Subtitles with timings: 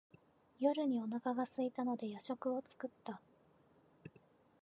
[0.57, 3.21] 夜にお腹がすいたので夜食を作った。